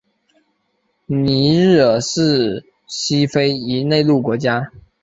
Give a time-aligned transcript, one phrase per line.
[1.05, 4.71] 尼日尔是西非一内陆国家。